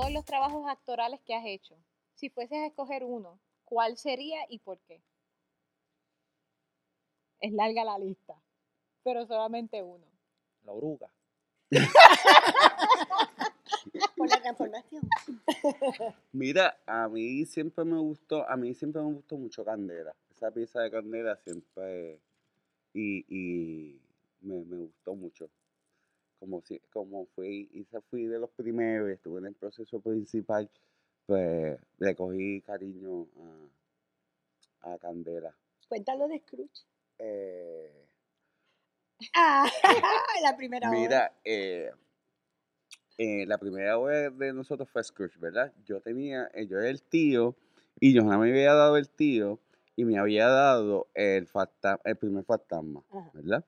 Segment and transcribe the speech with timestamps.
[0.00, 1.76] Todos los trabajos actorales que has hecho,
[2.14, 5.02] si fueses a escoger uno, ¿cuál sería y por qué?
[7.40, 8.34] Es larga la lista,
[9.04, 10.06] pero solamente uno.
[10.64, 11.10] La oruga.
[14.16, 15.06] Por la transformación.
[16.32, 20.16] Mira, a mí siempre me gustó, a mí siempre me gustó mucho Candela.
[20.30, 22.22] Esa pieza de Candela siempre
[22.94, 24.00] y, y
[24.40, 25.50] me, me gustó mucho.
[26.40, 30.68] Como si, como fui, y se fui de los primeros, estuve en el proceso principal,
[31.26, 33.28] pues le cogí cariño
[34.82, 35.54] a, a Candela.
[35.88, 36.84] Cuéntalo de Scrooge.
[37.18, 38.06] Eh,
[39.34, 39.68] Ah,
[40.42, 40.98] la primera hora.
[40.98, 41.90] Mira, eh,
[43.18, 45.72] eh, la primera obra de nosotros fue Scrooge, ¿verdad?
[45.84, 47.54] Yo tenía, eh, yo era el tío
[48.00, 49.58] y yo no me había dado el tío
[49.94, 53.30] y me había dado el, fanta- el primer fantasma, Ajá.
[53.34, 53.64] ¿verdad?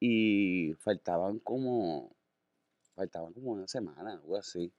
[0.00, 2.10] Y faltaban como,
[2.94, 4.72] faltaban como una semana, algo así.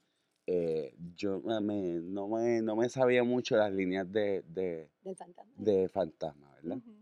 [0.48, 5.54] Eh, yo me- no, me, no me sabía mucho las líneas de, de, Del fantasma.
[5.56, 6.78] de fantasma, ¿verdad?
[6.78, 6.96] Ujú.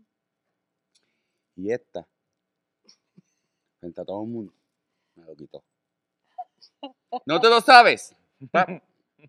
[1.56, 2.06] Y esta,
[3.78, 4.52] frente a todo el mundo,
[5.16, 5.64] me lo quitó.
[7.26, 8.14] ¿No te lo sabes?
[8.50, 8.66] Pa,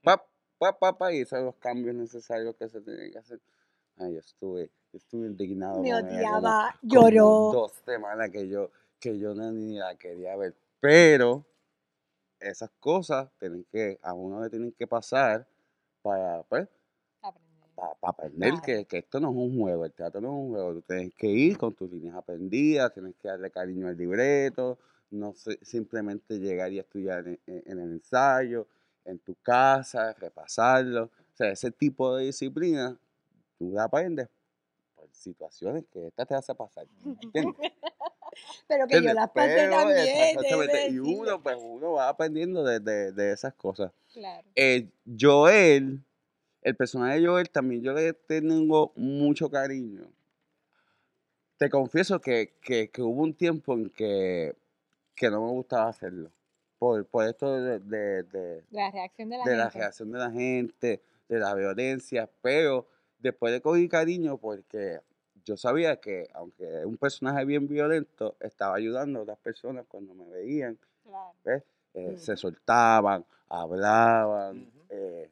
[0.04, 0.26] pa,
[0.58, 3.40] pa, pa, pa, y esos son los cambios necesarios que se tienen que hacer.
[3.98, 5.82] Ay, yo estuve, yo estuve indignado.
[5.82, 7.50] Me odiaba, lloró.
[7.52, 10.56] dos semanas que yo, que yo ni la quería ver.
[12.40, 15.46] Esas cosas tienen que, a uno le tienen que pasar
[16.02, 16.68] para, pues,
[17.22, 17.70] Aprender.
[17.76, 18.66] para aprender Claro.
[18.66, 21.14] que, que esto no es un juego, el teatro no es un juego, tú tienes
[21.16, 24.80] que ir con tus líneas aprendidas, tienes que darle cariño al libreto,
[25.12, 28.68] no se- simplemente llegar y estudiar en, en- en el ensayo,
[29.06, 32.98] en tu casa, repasarlo, o sea, ese tipo de disciplina,
[33.60, 34.30] tú la aprendes
[34.96, 36.88] por situaciones que esta te hace pasar,
[37.22, 37.56] ¿entiendes?
[38.76, 40.08] Pero que yo las pasé Pero, también.
[40.30, 43.92] exactamente, y uno, pues uno va aprendiendo de, de- de esas cosas.
[44.14, 44.48] Claro.
[44.56, 44.88] Eh,
[45.20, 46.00] Joel,
[46.62, 50.10] el personaje de Joel también yo le tengo mucho cariño.
[51.58, 54.56] Te confieso que, que- que hubo un tiempo en que,
[55.16, 56.32] que no me gustaba hacerlo.
[56.80, 59.80] Por, por esto de, de- de- La reacción de la de la gente.
[59.80, 62.88] reacción de la gente, de la violencia, pero
[63.20, 65.00] después de cogí cariño porque
[65.46, 70.14] yo sabía que aunque es un personaje bien violento, estaba ayudando a otras personas cuando
[70.14, 71.34] me veían Claro.
[71.44, 71.64] ¿ves?
[71.94, 72.18] Eh, Mm.
[72.18, 75.30] Se soltaban, hablaban, eh,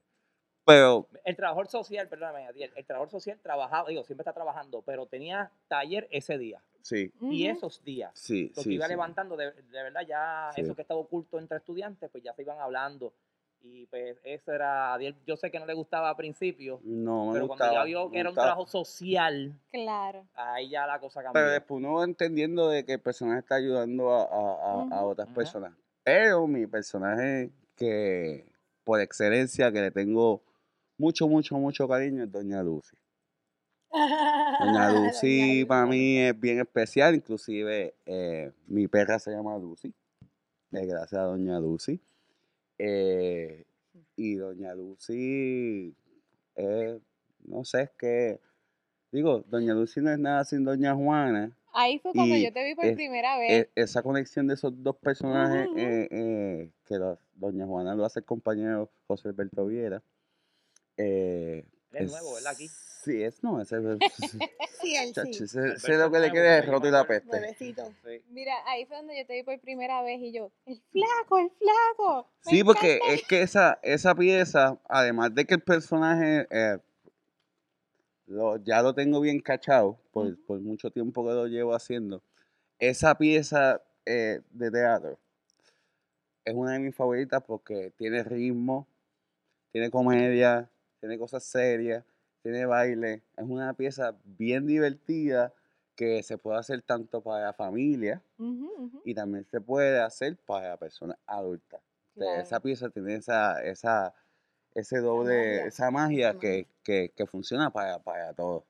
[0.66, 5.06] pero El trabajador social, perdóname, Adiel, el trabajador social trabajaba, digo, siempre está trabajando, pero
[5.08, 6.62] tenía taller ese día.
[6.82, 8.74] sí, Y esos días, sí, lo que sí.
[8.76, 8.92] iba sí.
[8.92, 10.62] levantando, de, de verdad, ya Sí.
[10.62, 13.14] eso que estaba oculto entre estudiantes, pues ya se iban hablando.
[13.62, 17.48] Y pues eso era, yo sé que no le gustaba al principio, No me pero
[17.48, 17.70] gustaba.
[17.72, 20.26] cuando ya vio que era un trabajo social, Claro.
[20.34, 21.42] ahí ya la cosa cambió.
[21.42, 25.28] Pero después uno va entendiendo de que el personaje está ayudando a, a- a- otras
[25.28, 25.36] Ajá.
[25.36, 25.74] personas.
[26.04, 28.46] Pero mi personaje que
[28.86, 30.42] por excelencia que le tengo
[30.98, 32.96] mucho, mucho, mucho cariño es Doña Lucy.
[34.60, 39.94] Doña Lucy para mí es bien especial, inclusive eh, mi perra se llama Lucy,
[40.72, 42.00] eh, gracias a Doña Lucy.
[42.80, 43.66] Eh,
[44.16, 45.94] y Doña Lucy,
[46.56, 47.00] eh,
[47.46, 48.40] no sé, es que,
[49.12, 51.52] digo, Doña Lucy no es nada sin Doña Juana.
[51.74, 53.68] Ahí fue cuando Y yo te vi por es- primera vez.
[53.68, 56.98] E- esa conexión de esos dos personajes, eh, eh, que
[57.36, 60.02] Doña Juana lo hace el compañero José Alberto Viera.
[60.98, 62.52] eh, Él es nuevo, ¿verdad?
[62.54, 62.70] Aquí.
[63.04, 63.78] Sí, es, no, ese
[64.82, 65.44] Sí, él sí.
[65.44, 67.28] ese lo que le queda es roto y la peste.
[67.28, 67.94] Nuevecito.
[68.06, 68.22] Sí.
[68.30, 71.50] Mira, ahí fue donde yo te vi por primera vez y yo, el flaco, el
[71.52, 72.28] flaco.
[72.46, 73.14] me Sí, porque encanta".
[73.14, 76.78] es que esa, esa pieza, además de que el personaje eh,
[78.28, 82.22] lo- ya lo tengo bien cachado por, por mucho tiempo que lo llevo haciendo,
[82.80, 85.18] esa pieza eh, de teatro
[86.46, 88.88] es una de mis favoritas porque tiene ritmo,
[89.72, 90.68] tiene comedia,
[91.00, 92.04] tiene cosas serias,
[92.44, 93.24] tiene baile.
[93.38, 95.54] Es una pieza bien divertida
[95.96, 98.22] que se puede hacer tanto para la familia
[99.04, 101.82] y también se puede hacer para personas adultas.
[102.16, 104.14] O sea, Esa pieza tiene esa, esa,
[104.74, 108.64] ese doble, magia, esa magia que, que, que funciona para, para todos.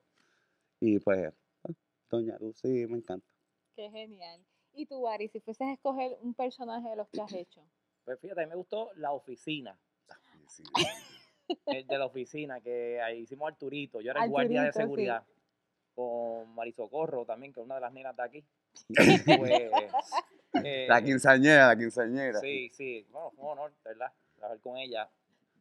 [0.80, 1.32] Y pues,
[1.64, 1.72] ah,
[2.10, 3.28] Doña Lucy me encanta.
[3.76, 4.42] Qué genial.
[4.74, 7.62] Y tú, Ari, si fueses a escoger un personaje de los que has hecho.
[8.06, 9.78] Pues fíjate, a mí me gustó la oficina.
[10.48, 10.64] Sí.
[11.66, 14.02] El de la oficina, que ahí hicimos Arturito.
[14.02, 14.84] Yo era el guardia de Arturito, sí.
[14.84, 15.24] seguridad.
[15.96, 18.44] Con Marisocorro también, que es una de las nenas de aquí.
[20.52, 22.40] Pues, eh, La quinceañera, la quinceañera.
[22.40, 23.06] Sí, sí.
[23.12, 24.12] Bueno, fue un honor, ¿verdad?
[24.36, 25.08] Trabajar con ella.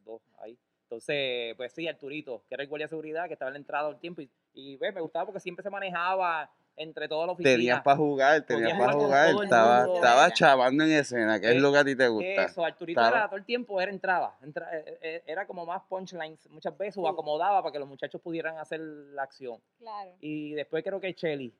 [0.03, 0.57] Dos ahí.
[0.83, 3.89] Entonces, pues sí, Arturito, que era el guardia de seguridad, que estaba en la entrada
[3.89, 4.21] el tiempo.
[4.21, 7.55] Y, y ve, me gustaba porque siempre se manejaba entre toda la oficina.
[7.55, 11.71] Tenías para jugar, tenías para jugar Estaba, estaba chavando en escena, que es Eh, lo
[11.73, 12.45] que a ti te gusta.
[12.45, 15.83] Eso, Arturito Estaba- era todo el tiempo, era entraba, entra- eh, eh, era como más
[15.89, 19.61] punchlines muchas veces o acomodaba para que los muchachos pudieran hacer la acción.
[19.77, 20.11] Claro.
[20.21, 21.53] Y después creo que Chelly,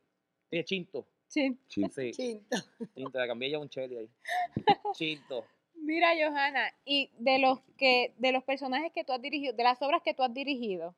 [0.63, 1.55] Chinto, Sí.
[1.67, 1.91] Chin.
[1.91, 2.57] sí, Chinto.
[2.95, 4.09] Chinto, le cambié ya un Chelly ahí.
[4.93, 5.45] Chinto.
[5.75, 9.81] Mira, Johanna, y de los que, de los personajes que tú has dirigido, de las
[9.81, 10.95] obras que tú has dirigido,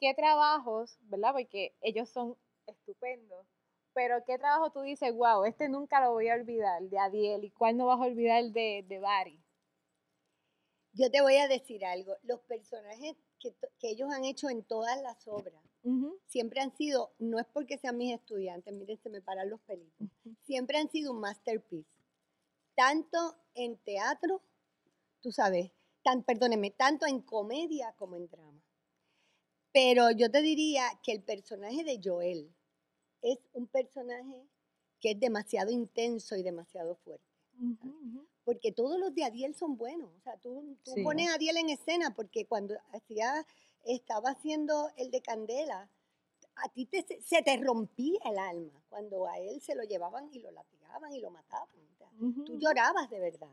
[0.00, 1.32] ¿qué trabajos, verdad?
[1.32, 2.36] Porque ellos son
[2.66, 3.46] estupendos,
[3.92, 7.50] pero ¿qué trabajo tú dices, wow, este nunca lo voy a olvidar, de Adiel, y
[7.50, 9.40] cuál no vas a olvidar de, de Bari?
[10.92, 12.16] Yo te voy a decir algo.
[12.22, 15.64] Los personajes que, que ellos han hecho en todas las obras
[16.26, 20.08] siempre han sido, no es porque sean mis estudiantes, miren, se me paran los pelitos,
[20.44, 21.90] siempre han sido un masterpiece.
[22.74, 24.42] Tanto en teatro,
[25.20, 25.72] tú sabes,
[26.02, 28.62] tan, perdóneme, tanto en comedia como en drama.
[29.72, 32.53] Pero yo te diría que el personaje de Joel
[33.24, 34.46] es un personaje
[35.00, 37.24] que es demasiado intenso y demasiado fuerte.
[38.44, 40.10] Porque todos los de Adiel son buenos.
[40.18, 41.02] O sea, tú, tú Sí.
[41.02, 43.46] pones a Adiel en escena porque cuando hacía,
[43.84, 45.88] estaba haciendo el de Candela,
[46.56, 50.38] a ti te- se- te rompía el alma cuando a él se lo llevaban y
[50.40, 51.68] lo latigaban y lo mataban.
[51.92, 53.50] o sea, Ujú, tú llorabas de verdad.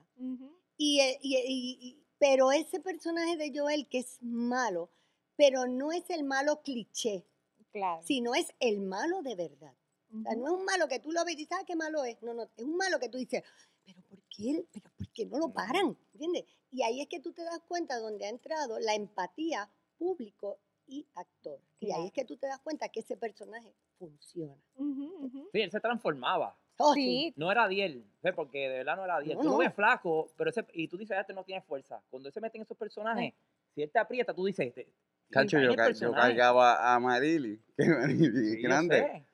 [0.78, 4.90] Y, eh, y- y- y- pero ese personaje de Joel que es malo,
[5.36, 7.26] pero no es el malo cliché,
[7.72, 8.02] Claro.
[8.04, 9.74] sino es el malo de verdad.
[10.14, 10.42] O sea, ujú.
[10.44, 12.22] no es un malo que tú lo ves y dices, ah, qué malo es.
[12.22, 13.44] No, no, es un malo que tú dices,
[13.86, 15.98] pero ¿por qué, él- pero ¿por qué no lo paran?
[16.14, 16.44] ¿Entiendes?
[16.70, 21.08] Y ahí es que tú te das cuenta donde ha entrado la empatía público y
[21.16, 21.60] actor.
[21.80, 24.56] Y ahí es que tú te das cuenta que ese personaje funciona.
[24.76, 25.50] Ujú.
[25.54, 26.58] Sí, él se transformaba.
[26.78, 28.34] Oh, Sí, No era Adiel, ¿ves?
[28.34, 29.36] porque de verdad no era Adiel.
[29.36, 29.60] No, tú lo no.
[29.60, 32.02] ves flaco, pero ese, y tú dices, este no tiene fuerza.
[32.10, 33.34] Cuando él se mete en esos personajes,
[33.76, 34.92] si él te aprieta, tú dices, este,
[35.32, 39.26] Cacho, yo, ca- yo cargaba a Marily, que Marily Sí, es yo grande.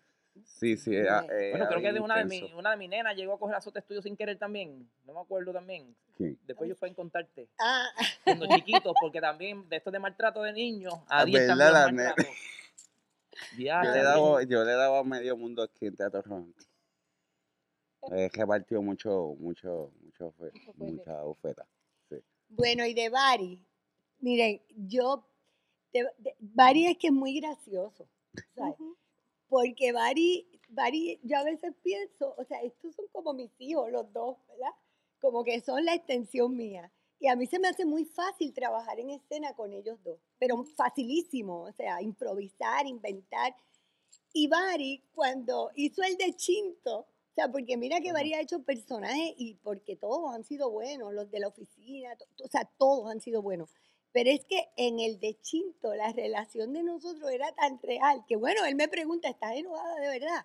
[0.45, 2.89] Sí, sí, era, Bueno, eh, Bueno, creo que de una de, mi, una de mis
[2.89, 4.89] nenas llegó a coger azote estudio sin querer también.
[5.05, 5.95] No me acuerdo también.
[6.17, 6.37] Sí.
[6.45, 7.47] Después ellos pueden contarte.
[7.59, 7.89] Ah,
[8.23, 11.83] Cuando chiquitos, porque también de esto de maltrato de niños, a Ah, 10 verdad, la
[11.85, 12.31] también maltrato.
[13.57, 16.65] Ya, Yo, le daba, yo le daba medio mundo aquí en Teatro Romántico.
[18.11, 20.33] Eh, repartió mucho, mucho, mucho,
[20.75, 21.67] mucha bofeta.
[22.49, 23.61] bueno, y de Bari,
[24.21, 25.27] miren, yo,
[26.03, 28.07] de, de- Bari es que es muy gracioso,
[28.55, 28.75] ¿sabes?
[28.79, 28.97] ujú.
[29.49, 34.11] Porque Bari, Bari, yo a veces pienso, o sea, estos son como mis hijos, los
[34.13, 34.71] dos, ¿verdad?
[35.21, 36.91] Como que son la extensión mía.
[37.19, 40.63] Y a mí se me hace muy fácil trabajar en escena con ellos dos, pero
[40.63, 43.55] facilísimo, o sea, improvisar, inventar.
[44.33, 48.13] Y Bari, cuando hizo el de Chinto, o sea, porque mira que.
[48.13, 52.47] Bari ha hecho personajes y porque todos han sido buenos, los de la oficina, o
[52.47, 53.69] sea, todos han sido buenos.
[54.17, 58.35] Pero es que en el de Chinto la relación de nosotros era tan real que,
[58.35, 60.43] bueno, él me pregunta, ¿estás enojada de verdad?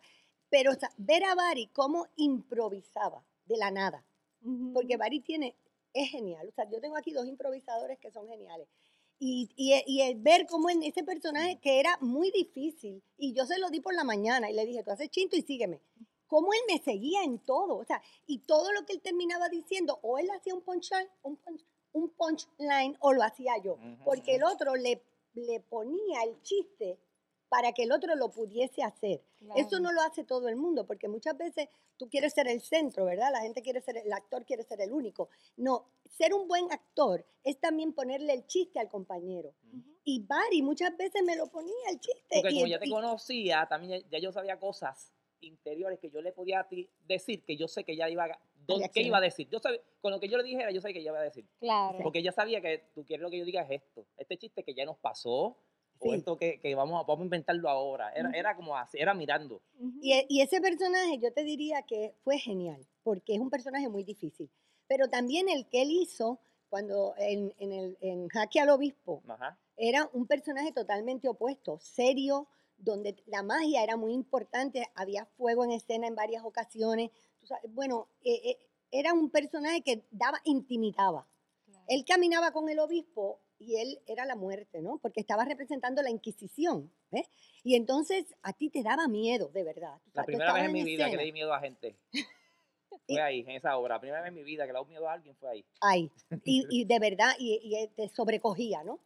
[0.50, 4.04] Pero o sea, ver a Bari cómo improvisaba de la nada,
[4.74, 4.98] porque.
[4.98, 5.56] Bari tiene,
[5.94, 6.48] es genial.
[6.48, 8.68] O sea, yo tengo aquí dos improvisadores que son geniales.
[9.18, 13.46] Y, y, y el ver cómo en ese personaje que era muy difícil, y yo
[13.46, 15.80] se lo di por la mañana y le dije, tú haces chinto y sígueme.
[16.26, 19.98] Cómo él me seguía en todo, o sea, y todo lo que él terminaba diciendo,
[20.02, 24.44] o él hacía un punchline, un punch, un punchline, o lo hacía yo, porque el
[24.44, 25.02] otro le,
[25.34, 26.98] le ponía el chiste
[27.48, 29.22] para que el otro lo pudiese hacer.
[29.56, 31.68] Eso no lo hace todo el mundo, porque muchas veces
[31.98, 33.30] tú quieres ser el centro, ¿verdad?
[33.30, 35.28] La gente quiere ser, el actor quiere ser el único.
[35.56, 39.54] No, ser un buen actor es también ponerle el chiste al compañero.
[40.02, 42.40] Y Barry muchas veces me lo ponía el chiste.
[42.40, 46.08] Porque y, como ya te y- conocía, también ya, ya yo sabía cosas interiores que
[46.10, 49.02] yo le podía a ti decir que yo sé que ella iba a, dónde- qué
[49.02, 49.48] iba a decir.
[49.50, 51.44] Yo sabía, con lo que yo le dijera, yo sé que ella iba a decir.
[51.60, 51.98] Claro.
[52.02, 54.06] Porque ella sabía que tú quieres lo que yo diga es esto.
[54.16, 55.56] Este chiste que ya nos pasó,
[56.04, 56.14] o Sí.
[56.16, 58.10] esto que, que vamos, a, vamos a inventarlo ahora.
[58.12, 58.36] Era, Ujú.
[58.38, 59.62] era como así, era mirando.
[59.78, 59.98] Ujú.
[60.02, 63.88] y, e- y ese personaje yo te diría que fue genial, porque es un personaje
[63.88, 64.50] muy difícil.
[64.88, 69.58] Pero también el que él hizo cuando en, en el, en Jaque al Obispo, Ajá.
[69.76, 75.70] era un personaje totalmente opuesto, serio, donde la magia era muy importante, había fuego en
[75.70, 77.10] escena en varias ocasiones.
[77.42, 78.58] Tú sabes, bueno, eh, eh,
[78.92, 81.26] era un personaje que daba, intimidaba.
[81.66, 81.84] Claro.
[81.88, 84.98] Él caminaba con el obispo y él era la muerte, ¿no?
[84.98, 87.28] Porque estaba representando la Inquisición, ¿ves?
[87.64, 89.98] Y entonces a ti te daba miedo, de verdad.
[90.04, 91.20] Tú La sa- tú primera vez estabas en mi vida que escena.
[91.20, 91.96] le di miedo a gente.
[93.06, 93.96] Fue ahí, en esa obra.
[93.96, 95.64] La primera vez en mi vida que le di miedo a alguien fue ahí.
[95.80, 96.10] Ay,
[96.44, 99.00] y, y de verdad, y, y, eh, te sobrecogía, ¿no?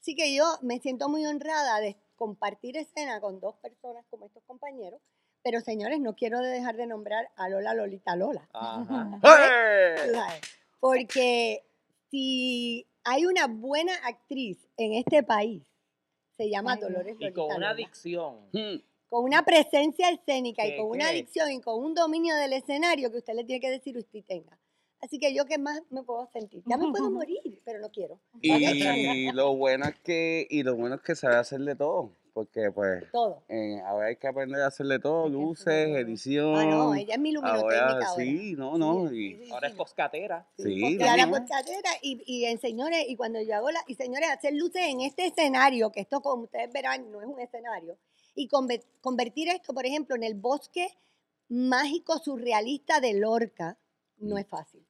[0.00, 4.42] Así que yo me siento muy honrada de compartir escena con dos personas como estos
[4.44, 5.00] compañeros,
[5.42, 9.20] pero señores, no quiero dejar de nombrar a Lola Lolita Lola, Ajá.
[9.22, 9.96] ¡Eh!
[10.80, 11.64] porque
[12.10, 15.62] si hay una buena actriz en este país,
[16.36, 16.80] se llama Ay.
[16.80, 17.70] Dolores Y Lolita con una Lola.
[17.70, 18.36] adicción.
[18.52, 18.80] Hmm.
[19.08, 21.10] con una presencia escénica y ¿Qué, con una qué?
[21.10, 24.58] adicción y con un dominio del escenario que usted le tiene que decir usted tenga.
[25.00, 26.62] Así que yo qué más me puedo sentir.
[26.64, 28.20] Ya me puedo morir, pero no quiero.
[28.40, 28.50] Y
[29.32, 32.12] lo bueno es que, y lo bueno es que sabe hacer de todo.
[32.32, 33.42] Porque pues Todo.
[33.48, 36.54] eh, ahora hay que aprender a hacer de todo, luces, edición.
[36.56, 38.24] Ah, no, ella es mi luminotécnica ahora, ahora.
[38.24, 39.08] sí, no, no.
[39.10, 39.72] Sí, y- sí, sí, Ahora sí.
[39.72, 40.48] es coscatera.
[40.56, 41.26] Sí, Y ahora
[42.00, 45.26] y, y en señores, y cuando yo hago la, y señores, hacer luces en este
[45.26, 47.98] escenario, que esto como ustedes verán no es un escenario,
[48.34, 50.88] y conver- convertir esto, por ejemplo, en el bosque
[51.48, 53.76] mágico surrealista de Lorca,
[54.16, 54.86] no es fácil.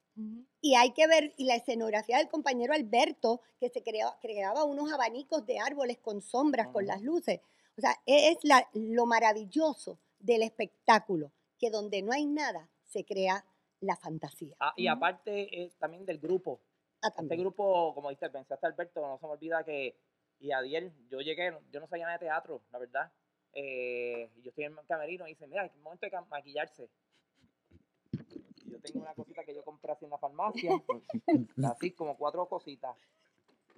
[0.64, 4.92] Y hay que ver, y la escenografía del compañero Alberto, que se crea- creaba unos
[4.92, 7.40] abanicos de árboles con sombras, con las luces.
[7.76, 13.04] O sea, e- es la- lo maravilloso del espectáculo, que donde no hay nada, se
[13.04, 13.44] crea
[13.80, 14.54] la fantasía.
[14.60, 16.60] Ah, y aparte eh, también del grupo.
[17.02, 17.40] Ah, Este también.
[17.40, 19.96] grupo, como dice, pensaste Alberto, no se me olvida que,
[20.38, 23.10] y Adiel, yo llegué, yo no sabía nada de teatro, la verdad.
[23.52, 26.88] Eh, yo estoy en el camerino y dice, mira, es momento de maquillarse.
[28.84, 30.70] Y tengo una cosita que yo compré así en la farmacia,
[31.70, 32.96] así como cuatro cositas.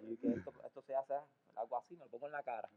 [0.03, 1.15] Y que esto, esto se hace,
[1.57, 2.69] algo así, me lo pongo en la cara.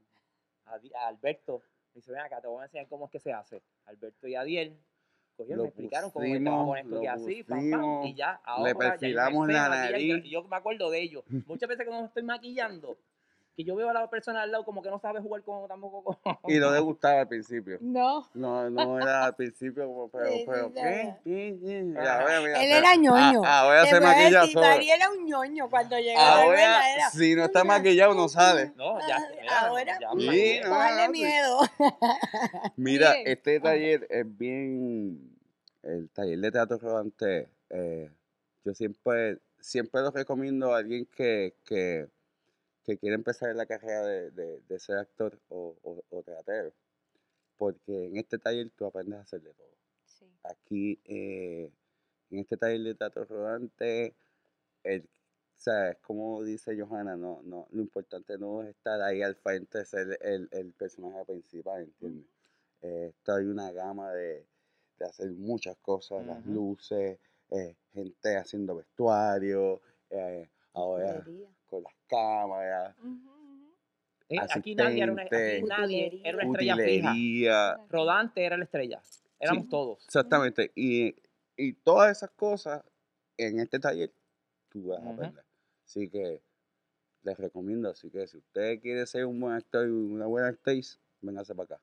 [0.65, 1.61] A, Di- a Alberto,
[1.93, 3.61] me dice, ven acá, te voy a enseñar cómo es que se hace.
[3.85, 4.77] Alberto y Adiel
[5.35, 8.13] cogieron, me explicaron cómo es que vamos a poner esto lo así, pam, pam, y
[8.15, 10.25] ya, le ahora me perfilamos la y nariz.
[10.25, 11.23] y yo me acuerdo de ellos.
[11.45, 12.97] Muchas veces cuando estoy maquillando,
[13.57, 16.03] que yo veo a la persona al lado como que no sabe jugar con tampoco
[16.03, 16.15] con...
[16.47, 17.79] Y no le gustaba al principio.
[17.81, 18.29] No.
[18.35, 21.15] No, no era al principio como, pero, pero, ¿qué?
[21.25, 22.21] Y Ajá.
[22.21, 23.41] ahora, mira, Él era ñoño.
[23.43, 24.67] Ah, ahora se voy a maquilla decir, solo.
[24.67, 25.95] Era un ñoño cuando.
[25.95, 26.43] ¿te acuerdas?
[26.43, 28.73] Ahora, Era, si no está "Mira, maquillado, no sale.
[28.75, 31.59] No, ya, ah, mira, ahora, ya, Sí, no, miedo.
[32.75, 33.27] Mira, Miren.
[33.27, 35.35] este taller es bien,
[35.81, 38.11] el taller de teatro rodante, eh,
[38.63, 42.07] yo siempre, siempre lo recomiendo a alguien que, que,
[42.87, 46.73] que quiere empezar la carrera de, de- de ser actor o, o, o teatrero,
[47.57, 49.75] porque en este taller tú aprendes a hacer de todo.
[50.05, 50.25] Sí.
[50.43, 51.69] Aquí, eh,
[52.31, 54.15] en este taller de teatro rodante,
[54.83, 59.21] el, o sea, es como dice Johanna, no, no, lo importante no es estar ahí
[59.21, 62.27] al frente, ser el, el personaje principal, ¿entiendes?
[62.81, 64.45] Eh, esto hay una gama de,
[64.99, 66.53] de hacer muchas cosas, las Ujú.
[66.53, 67.19] luces,
[67.51, 71.23] eh, gente haciendo vestuario, eh, ahora
[71.67, 72.95] con las cámaras.
[74.29, 76.75] Eh, aquí nadie era una, aquí nadie era una estrella
[77.13, 77.77] fija.
[77.89, 79.01] Rodante era la estrella.
[79.39, 79.69] Éramos Sí.
[79.69, 80.03] todos.
[80.05, 80.71] exactamente.
[80.75, 81.15] Y,
[81.55, 82.83] y todas esas cosas
[83.37, 84.11] en este taller
[84.69, 85.43] tú vas a aprender.
[85.85, 86.41] Así que
[87.23, 90.99] les recomiendo, así que si usted quiere ser un buen actor y una buena actriz,
[91.21, 91.81] véngase para acá.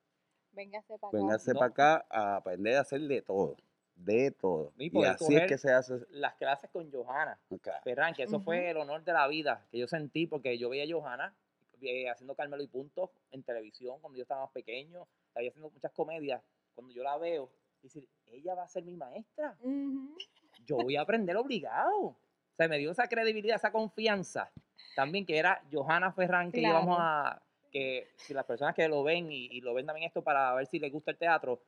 [0.52, 1.16] Véngase para acá.
[1.16, 1.58] Véngase No.
[1.60, 3.56] para acá a aprender a hacer de todo.
[3.96, 4.72] De todo.
[4.76, 7.38] Y Y, así es que se hace Las clases con Johanna.
[7.54, 7.80] acá.
[7.84, 8.44] Ferran, que eso Ujú.
[8.46, 11.34] fue el honor de la vida que yo sentí porque yo veía a Johanna
[11.80, 15.92] eh, haciendo Carmelo y Puntos en televisión cuando yo estaba más pequeño, estaba haciendo muchas
[15.92, 16.42] comedias.
[16.74, 17.50] Cuando yo la veo,
[17.82, 19.56] decir, ella va a ser mi maestra.
[19.60, 20.16] Ujú.
[20.64, 22.00] Yo voy a aprender obligado.
[22.06, 24.50] O sea, me dio esa credibilidad, esa confianza.
[24.96, 26.78] También que era Johanna Ferran, que Claro.
[26.78, 27.42] íbamos a.
[27.70, 30.66] que si las personas que lo ven y, y lo ven también esto para ver
[30.66, 31.60] si les gusta el teatro,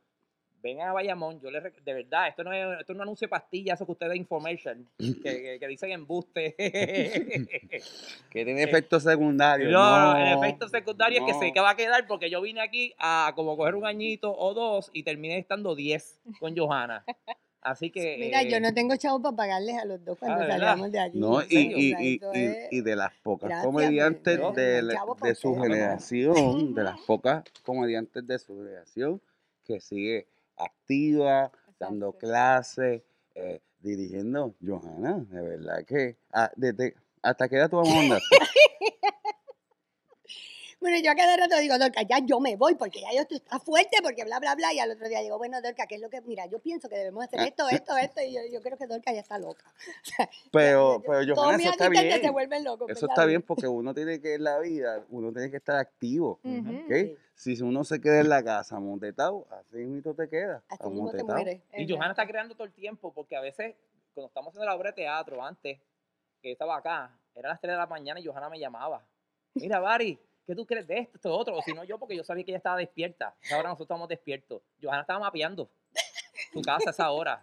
[0.66, 1.40] vengan a Bayamón.
[1.40, 3.87] Yo les de verdad, esto no es, esto no es un anuncio de pastillas, eso
[3.87, 6.54] que ustedes de information, que, que, que dicen embuste.
[8.30, 9.73] Que tiene efectos secundarios.
[9.73, 11.52] No, el efecto secundario es que no.
[11.54, 14.90] que va a quedar porque yo vine aquí a como coger un añito o dos
[14.92, 17.04] y terminé estando 10 con Johanna.
[17.62, 18.16] Así que.
[18.18, 20.56] Mira, yo eh, no tengo chavo para pagarles a los dos cuando ¿verdad?
[20.58, 21.18] salgamos de aquí.
[21.18, 24.94] No, y, y, y, y- es- y de las pocas Gracias, comediantes de, no, la-
[24.94, 29.20] chavo, de su generación, de las pocas comediantes de su generación,
[29.64, 30.26] que sigue
[30.57, 33.03] activa, dando clases,
[33.35, 34.55] eh, dirigiendo.
[34.65, 36.17] Johanna, de verdad que.
[36.33, 38.23] ah, desde, ¿Hasta qué edad tú vamos a andar?
[40.87, 43.38] Bueno, yo a cada rato digo, Dorca, ya yo me voy porque ya yo estoy
[43.38, 44.73] está fuerte, porque bla, bla, bla.
[44.73, 46.21] Y al otro día digo, bueno, Dorca, ¿qué es lo que.?
[46.21, 48.21] Mira, yo pienso que debemos hacer Ah, esto, esto, esto.
[48.23, 49.64] Y yo, yo creo que Dorca ya está loca.
[50.52, 52.33] Pero, Yo- pero Todos Johanna, mis eso está asistentes se bien.
[52.33, 52.88] vuelven locos.
[52.88, 56.38] Eso está bien porque uno tiene que en la vida, uno tiene que estar activo.
[56.45, 56.85] Ujú.
[56.85, 57.19] ¿ok?
[57.35, 60.62] Si uno se queda en la casa montetado, así mismo te queda.
[60.69, 61.62] Así mismo te mueres.
[61.76, 63.75] Y Johanna está creando todo el tiempo, porque a veces,
[64.14, 65.81] cuando estamos haciendo la obra de teatro, antes,
[66.40, 69.05] que yo estaba acá, era las 3 de la mañana y Johanna me llamaba.
[69.55, 70.16] Mira, Bari,
[70.47, 71.57] ¿qué tú crees de esto, esto, lo otro?
[71.57, 73.29] O si no, yo, porque yo sabía que ella estaba despierta.
[73.29, 74.62] A esa hora nosotros estábamos despiertos.
[74.83, 75.69] Johanna estaba mapeando
[76.53, 77.41] su casa a esa hora.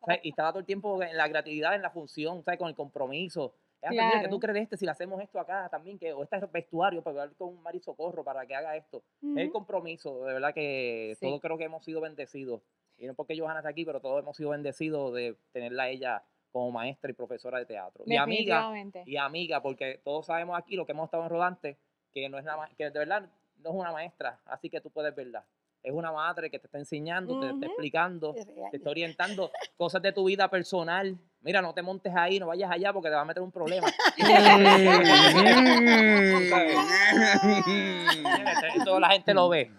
[0.00, 2.58] O sea, Y estaba todo el tiempo en la creatividad, en la función, ¿sabes?
[2.58, 3.54] con el compromiso.
[3.90, 4.28] "Mira, ¿qué Claro.
[4.30, 4.76] tú crees de este?
[4.76, 8.22] Si le hacemos esto acá también, que, o este vestuario para hablar con Mari Socorro
[8.22, 9.02] para que haga esto.
[9.22, 11.26] Es el compromiso, de verdad que Sí.
[11.26, 12.62] todos creo que hemos sido bendecidos.
[12.98, 16.22] Y no porque Johanna está aquí, pero todos hemos sido bendecidos de tenerla a ella
[16.52, 18.04] como maestra y profesora de teatro.
[18.06, 18.70] Y amiga,
[19.04, 21.78] y amiga, porque todos sabemos aquí, lo que hemos estado en Rodante,
[22.12, 23.22] que no es la, ma- que de verdad
[23.62, 25.44] no es una maestra, así que tú puedes verla.
[25.84, 28.34] es una madre que te está enseñando, te está explicando,
[28.70, 31.16] Te está orientando cosas de tu vida personal.
[31.40, 33.88] Mira, no te montes ahí, no vayas allá porque te va a meter un problema.
[38.76, 39.70] Eso la gente lo ve,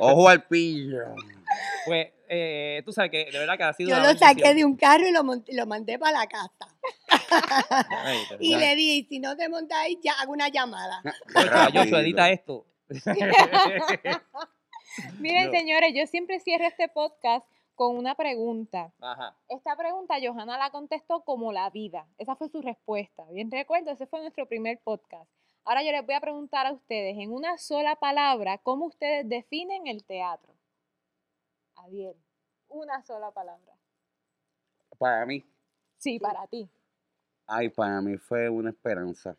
[0.00, 1.14] ojo al pillo.
[1.84, 4.64] Pues eh, tú sabes que de verdad que ha sido Yo una lo saqué de
[4.64, 6.66] un carro y lo, monté- lo mandé para la casa.
[8.40, 11.02] Y le di, si no te ahí, ya hago una llamada.
[11.34, 12.66] Oye, Joshua, edita esto.
[15.18, 15.58] Miren, No.
[15.58, 18.92] señores, yo siempre cierro este podcast con una pregunta.
[19.00, 19.36] Ajá.
[19.48, 22.06] Esta pregunta Johanna la contestó como la vida.
[22.18, 23.24] Esa fue su respuesta.
[23.30, 25.30] Bien recuerdo, ese fue nuestro primer podcast.
[25.64, 29.86] Ahora yo les voy a preguntar a ustedes en una sola palabra, ¿cómo ustedes definen
[29.88, 30.54] el teatro?
[31.74, 32.14] Adiel,
[32.68, 33.74] una sola palabra.
[34.98, 35.44] Para mí,
[35.98, 36.70] Sí, para ti.
[37.46, 39.36] Ay, para mí fue una esperanza.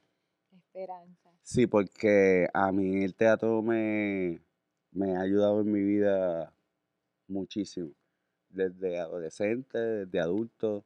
[0.52, 1.30] Esperanza.
[1.44, 4.42] Sí, porque a mí el teatro me,
[4.92, 6.54] me ha ayudado en mi vida
[7.28, 7.92] muchísimo.
[8.50, 10.86] Desde adolescente, desde adulto,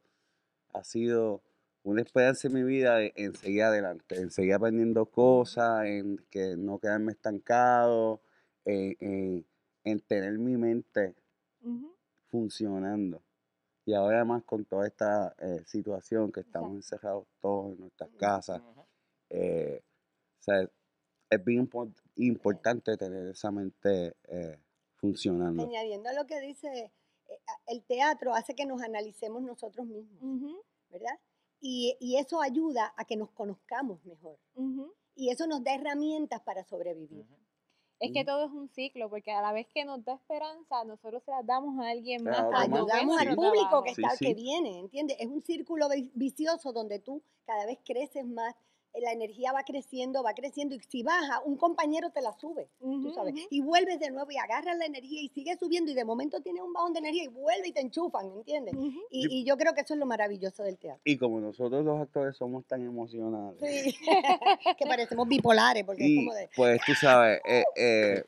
[0.74, 1.42] ha sido
[1.84, 6.80] una esperanza en mi vida en seguir adelante, en seguir aprendiendo cosas, en que no
[6.80, 8.22] quedarme estancado,
[8.66, 9.46] en, en-
[9.84, 11.16] en tener mi mente
[12.30, 13.22] funcionando.
[13.86, 18.62] Y ahora más con toda esta eh, situación que estamos encerrados todos en nuestras casas,
[19.30, 19.82] eh,
[20.40, 20.70] o sea,
[21.30, 24.60] es bien impor- importante tener esa mente eh,
[24.98, 25.64] funcionando.
[25.64, 26.68] Añadiendo a lo que dice,
[27.28, 31.20] eh, el teatro hace que nos analicemos nosotros mismos, ¿verdad?
[31.60, 34.38] Y, y eso ayuda a que nos conozcamos mejor.
[35.16, 37.26] Y eso nos da herramientas para sobrevivir.
[38.01, 41.22] Es que todo es un ciclo, porque a la vez que nos da esperanza, nosotros
[41.24, 42.39] se las damos a alguien más.
[42.62, 43.93] Ayudamos al público que.
[43.96, 45.17] Sí, está, que viene, ¿entiendes?
[45.20, 48.56] Es un círculo vi- vicioso donde tú cada vez creces más,
[48.99, 52.88] la energía va creciendo, va creciendo, y si baja, un compañero te la sube, tú
[53.08, 56.04] Ujú, sabes, y vuelves de nuevo y agarras la energía y sigues subiendo y de
[56.04, 58.75] momento tienes un bajón de energía y vuelve y te enchufan, ¿entiendes?
[59.10, 61.01] Y, y yo creo que eso es lo maravilloso del teatro.
[61.06, 63.95] Y como nosotros los actores somos tan emocionales, Sí,
[64.77, 66.49] que parecemos bipolares, porque es como de...
[66.56, 68.23] pues tú sabes, eh, eh,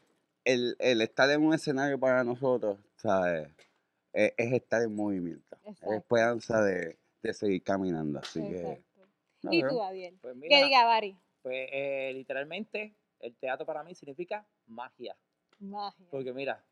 [0.46, 3.50] el, el estar en un escenario para nosotros, ¿sabes?
[4.14, 5.92] Eh, es estar en movimiento, Exacto.
[5.92, 8.20] es esperanza de, de seguir caminando.
[8.20, 8.84] Así que, Exacto.
[9.52, 10.18] ¿Y tú, Adiel?
[10.22, 11.18] Pues mira, Que diga, Bari.
[11.42, 15.16] pues eh, literalmente el teatro para mí significa magia.
[15.60, 16.06] Magia.
[16.12, 16.64] Porque mira,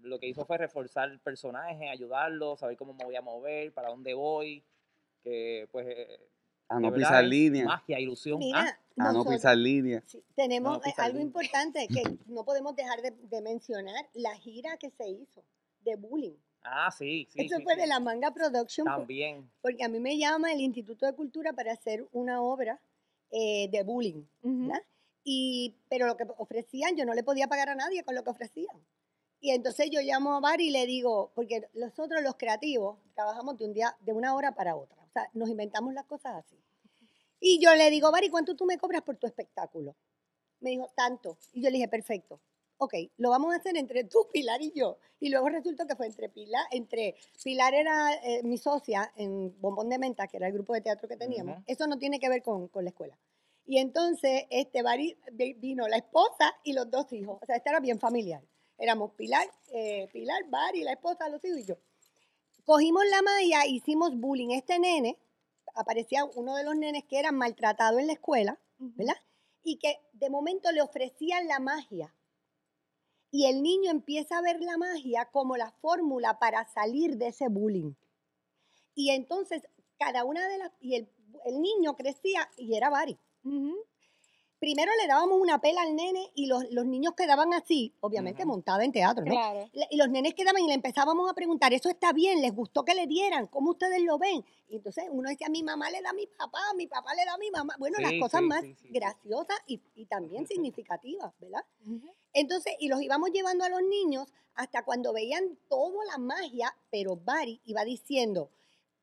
[0.00, 3.88] lo que hizo fue reforzar el personaje, ayudarlo, saber cómo me voy a mover, para
[3.88, 4.62] dónde voy,
[5.22, 5.86] que pues...
[5.88, 6.20] eh,
[6.68, 8.38] a no verdad pisar línea, Magia, ilusión.
[8.40, 10.02] Mira, Ah, a no pisar línea.
[10.06, 11.26] Sí, tenemos No, eh, algo línea.
[11.26, 15.44] importante que no podemos dejar de, de mencionar, la gira que se hizo
[15.82, 16.34] de bullying.
[16.66, 17.46] Ah, sí, sí.
[17.46, 17.80] Eso sí, fue sí.
[17.80, 19.50] de la Manga Production, También.
[19.60, 22.80] porque a mí me llama el Instituto de Cultura para hacer una obra
[23.30, 24.24] eh, de bullying.
[24.42, 24.82] ¿verdad?
[25.24, 28.30] Y, pero lo que ofrecían, yo no le podía pagar a nadie con lo que
[28.30, 28.76] ofrecían.
[29.40, 33.64] Y entonces yo llamo a Bari y le digo, porque nosotros los creativos trabajamos de
[33.66, 35.02] un día, de una hora para otra.
[35.02, 36.56] O sea, nos inventamos las cosas así.
[37.40, 39.94] Y yo le digo, Bari, ¿cuánto tú me cobras por tu espectáculo?
[40.60, 41.36] Me dijo, tanto.
[41.52, 42.40] Y yo le dije, perfecto.
[42.78, 44.98] Ok, lo vamos a hacer entre tú, Pilar y yo.
[45.18, 49.88] Y luego resultó que fue entre Pilar, entre Pilar era eh, mi socia en Bombón
[49.88, 51.62] de Menta, que era el grupo de teatro que teníamos.
[51.66, 53.18] Eso no tiene que ver con, con la escuela.
[53.64, 54.82] Y entonces este
[55.56, 57.38] vino la esposa y los dos hijos.
[57.42, 58.42] O sea, este era bien familiar.
[58.78, 61.76] Éramos Pilar, eh, Pilar, Bari, la esposa, los hijos y yo.
[62.64, 64.50] Cogimos la malla, hicimos bullying.
[64.50, 65.18] Este nene,
[65.74, 68.58] aparecía uno de los nenes que era maltratado en la escuela.
[68.78, 69.16] ¿verdad?
[69.62, 72.14] Y que de momento le ofrecían la magia.
[73.36, 77.48] Y el niño empieza a ver la magia como la fórmula para salir de ese
[77.48, 77.92] bullying.
[78.94, 79.68] Y entonces,
[79.98, 80.72] cada una de las.
[80.80, 81.12] Y el,
[81.44, 83.18] el niño crecía y era Bari.
[84.58, 88.52] Primero le dábamos una pela al nene y los, los niños quedaban así, obviamente Ujú.
[88.52, 89.32] montada en teatro, ¿no?
[89.32, 89.68] Claro.
[89.90, 92.40] Y los nenes quedaban y le empezábamos a preguntar, ¿eso está bien?
[92.40, 93.48] ¿Les gustó que le dieran?
[93.48, 94.42] ¿Cómo ustedes lo ven?
[94.70, 97.34] Y entonces uno decía, mi mamá le da a mi papá, mi papá le da
[97.34, 97.74] a mi mamá.
[97.78, 101.64] Bueno, las Sí, cosas sí, más sí, graciosas y, y también significativas, ¿verdad?
[101.86, 102.10] Ujú.
[102.36, 107.16] Entonces, y los íbamos llevando a los niños hasta cuando veían toda la magia, pero
[107.16, 108.50] Bari iba diciendo,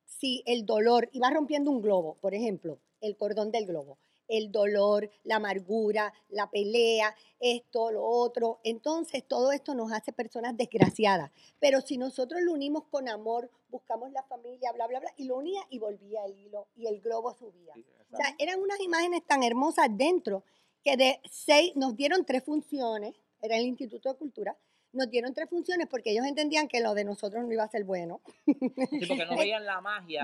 [0.06, 5.10] si el dolor, iba rompiendo un globo, por ejemplo, el cordón del globo, el dolor,
[5.24, 8.60] la amargura, la pelea, esto, lo otro.
[8.64, 11.32] Entonces, todo esto nos hace personas desgraciadas.
[11.60, 15.38] Pero si nosotros lo unimos con amor, buscamos la familia, bla, bla, bla, y lo
[15.38, 17.74] unía y volvía el hilo y el globo subía.
[17.74, 20.44] Sí, O sea, eran unas imágenes tan hermosas dentro
[20.84, 24.58] que de seis nos dieron tres funciones, era el Instituto de Cultura,
[24.94, 27.84] nos dieron tres funciones porque ellos entendían que lo de nosotros no iba a ser
[27.84, 28.22] bueno.
[28.46, 30.24] Sí, porque no veían la magia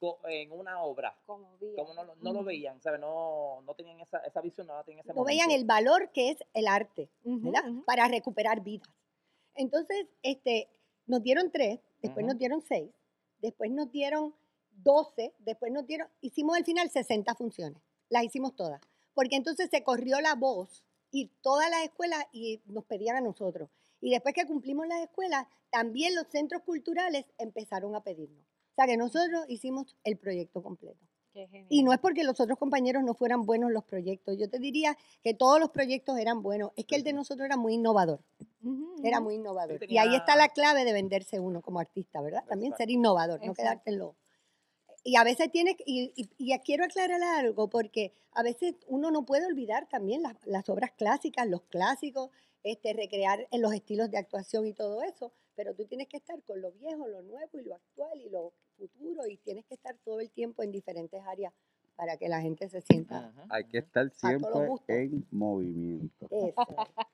[0.00, 1.16] No, en una obra.
[1.26, 1.56] Como
[1.94, 3.00] no, lo- no lo veían, ¿sabes?
[3.00, 6.10] No, no tenían esa, esa visión, no la tenían en ese No veían el valor
[6.12, 7.64] que es el arte, ¿verdad?
[7.86, 8.88] Para recuperar vidas.
[9.54, 10.68] Entonces, este,
[11.06, 12.90] nos dieron tres, después nos dieron seis,
[13.40, 14.34] después nos dieron
[14.70, 18.80] doce, después nos dieron, hicimos al final 60 funciones, las hicimos todas,
[19.14, 23.70] porque entonces se corrió la voz y todas las escuelas y nos pedían a nosotros.
[24.00, 28.42] Y después que cumplimos las escuelas, también los centros culturales empezaron a pedirnos.
[28.42, 30.98] O sea que nosotros hicimos el proyecto completo.
[31.32, 31.66] Qué genial.
[31.68, 34.36] Y no es porque los otros compañeros no fueran buenos los proyectos.
[34.36, 36.72] Yo te diría que todos los proyectos eran buenos.
[36.74, 38.20] Es que el de nosotros era muy innovador.
[39.04, 39.78] Era muy innovador.
[39.88, 42.44] Y ahí está la clave de venderse uno como artista, ¿verdad?
[42.48, 42.82] También Exacto.
[42.82, 44.16] ser innovador, no quedarte en lo...
[45.04, 49.26] Y a veces tienes, y, y, y quiero aclarar algo, porque a veces uno no
[49.26, 52.30] puede olvidar también las, las obras clásicas, los clásicos,
[52.62, 56.42] este, recrear en los estilos de actuación y todo eso, pero tú tienes que estar
[56.44, 59.96] con lo viejo, lo nuevo y lo actual y lo futuro, y tienes que estar
[59.98, 61.52] todo el tiempo en diferentes áreas
[61.96, 64.50] para que la gente se sienta Ujú, Hay que estar siempre
[64.88, 66.26] en movimiento.
[66.30, 66.54] eso.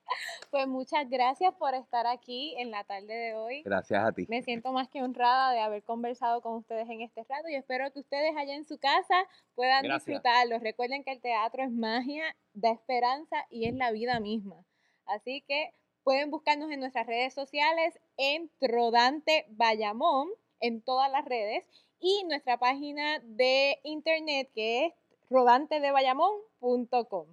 [0.51, 3.61] Pues muchas gracias por estar aquí en la tarde de hoy.
[3.63, 4.25] Gracias a ti.
[4.29, 7.89] Me siento más que honrada de haber conversado con ustedes en este rato y espero
[7.93, 9.15] que ustedes allá en su casa
[9.55, 10.05] puedan Gracias.
[10.07, 10.59] disfrutarlo.
[10.59, 14.65] Recuerden que el teatro es magia, da esperanza y es la vida misma.
[15.05, 21.63] Así que pueden buscarnos en nuestras redes sociales en Trodante Bayamón, en todas las redes,
[22.01, 24.93] y nuestra página de internet que es
[25.29, 27.27] rodantedebayamón.com.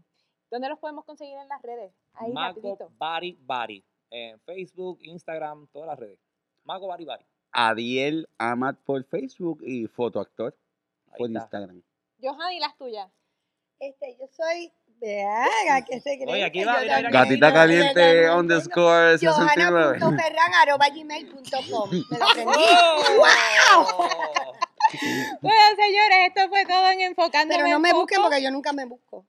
[0.50, 1.92] ¿Dónde los podemos conseguir en las redes?
[2.14, 2.78] Ahí Mago.
[2.98, 3.84] Bari Bari.
[4.10, 6.18] En Facebook, Instagram, todas las redes.
[6.64, 7.24] Mago Bari Bari.
[7.52, 10.54] Adiel Amat por Facebook y fotoactor
[11.08, 11.40] Ahí por está.
[11.40, 11.82] Instagram.
[12.20, 13.10] Johanny, ¿y las tuyas?
[13.78, 14.72] Este, yo soy.
[15.00, 16.26] Vean, ¿qué se cree?
[16.26, 19.98] Oye, aquí va, Gatita caliente underscore 69.
[20.00, 21.90] Johanna.ferran arroba gmail.com.
[21.90, 22.56] Me lo ¡Wow!
[23.96, 24.08] ¡Oh!
[25.42, 27.54] bueno, señores, esto fue todo en enfocando.
[27.54, 29.24] Pero no me busquen porque yo nunca me busco.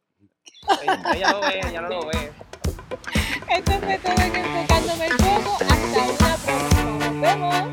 [1.14, 2.32] Ella lo ve, ella no lo ve.
[3.50, 5.58] Esto fue todo en Enfocándome el Foco.
[5.62, 6.94] Hasta una próxima.
[7.00, 7.66] Nos vemos.